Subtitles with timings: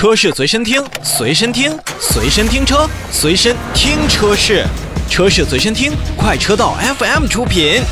[0.00, 4.64] 车市随身听，随身听，随身听车，随身听车市，
[5.10, 7.82] 车市随身听，快车道 FM 出品。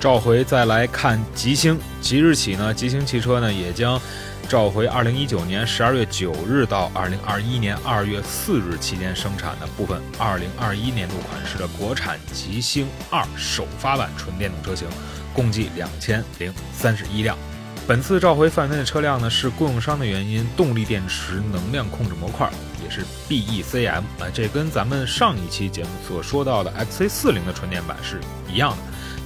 [0.00, 4.00] 召回再来看吉星，即日起呢，吉星汽车呢也将
[4.48, 14.88] 召回2019年12月9日到2021年2月4日期间生产的部分2021年度款式的国产吉星2首发版纯电动车型，
[15.34, 17.36] 共计2031辆。
[17.86, 22.50] 本次召回范围内的车辆呢，是供应商的原因，动力电池能量控制模块
[22.82, 28.18] 也是 BECM 啊，这跟咱们上一期节目所说到的 XC40 的纯电版是
[28.50, 28.78] 一样的。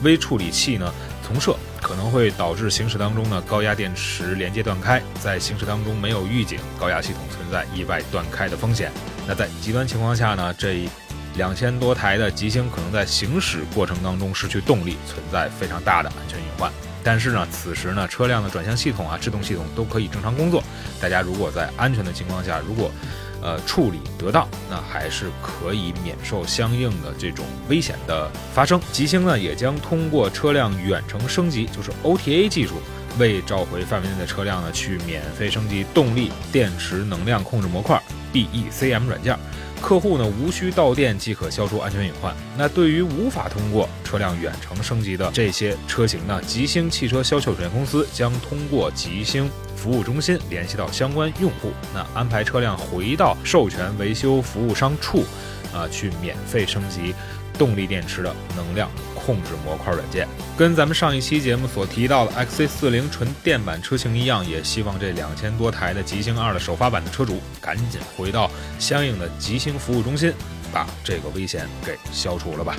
[0.02, 8.90] 微处理器呢从设可能会导致行驶当中呢高压电池连接断开，在行驶当中没有预警，高压系统存在意外断开的风险。
[9.26, 10.88] 那在极端情况下呢，这
[11.36, 16.70] 两千多台的吉星可能在行驶过程当中失去动力，存在非常大的安全隐患。
[17.04, 20.62] 但是呢，此时呢车辆的转向系统啊、制动系统都可以正常工作。
[21.00, 22.92] 大家如果在安全的情况下，如果
[23.42, 28.80] 呃，处理得当，那还是可以免受相应的这种危险的发生。
[28.92, 32.74] 吉星呢，也将通过车辆远程升级，就是 OTA 技术，
[33.18, 38.00] 为召回范围内的车辆呢，去免费升级动力电池能量控制模块
[38.32, 39.36] BECM 软件。
[39.82, 42.34] 客户呢无需到店即可消除安全隐患。
[42.56, 55.24] 那对于无法通过车辆远程升级的这些车型呢，吉星汽车销售有限公司将通过吉星服务中心联系到相关用户，那安排车辆回到授权维修服务商处，
[55.74, 57.12] 啊，去免费升级
[57.62, 58.90] 动力电池的能量。
[59.24, 60.26] 控制模块软件，
[60.58, 70.34] 跟咱们上一期节目所提到的 XC40 纯电版车型一样，也希望这两千多台的极星二的首发版的车主赶紧回到相应的极星服务中心，
[70.72, 72.74] 把这个危险给消除了吧。